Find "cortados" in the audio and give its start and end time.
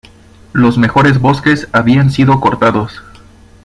2.39-3.03